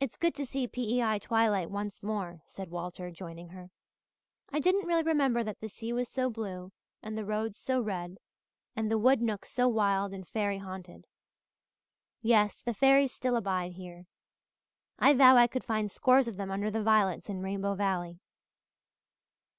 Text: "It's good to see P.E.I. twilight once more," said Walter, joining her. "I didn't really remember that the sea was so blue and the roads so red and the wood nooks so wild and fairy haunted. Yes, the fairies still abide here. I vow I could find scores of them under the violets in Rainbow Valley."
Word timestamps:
"It's 0.00 0.16
good 0.16 0.34
to 0.36 0.46
see 0.46 0.66
P.E.I. 0.66 1.18
twilight 1.18 1.70
once 1.70 2.02
more," 2.02 2.40
said 2.46 2.70
Walter, 2.70 3.10
joining 3.10 3.48
her. 3.50 3.68
"I 4.50 4.58
didn't 4.58 4.86
really 4.86 5.02
remember 5.02 5.44
that 5.44 5.60
the 5.60 5.68
sea 5.68 5.92
was 5.92 6.08
so 6.08 6.30
blue 6.30 6.72
and 7.02 7.14
the 7.18 7.26
roads 7.26 7.58
so 7.58 7.78
red 7.78 8.16
and 8.74 8.90
the 8.90 8.96
wood 8.96 9.20
nooks 9.20 9.50
so 9.52 9.68
wild 9.68 10.14
and 10.14 10.26
fairy 10.26 10.56
haunted. 10.60 11.06
Yes, 12.22 12.62
the 12.62 12.72
fairies 12.72 13.12
still 13.12 13.36
abide 13.36 13.72
here. 13.72 14.06
I 14.98 15.12
vow 15.12 15.36
I 15.36 15.46
could 15.46 15.62
find 15.62 15.90
scores 15.90 16.26
of 16.26 16.38
them 16.38 16.50
under 16.50 16.70
the 16.70 16.82
violets 16.82 17.28
in 17.28 17.42
Rainbow 17.42 17.74
Valley." 17.74 18.20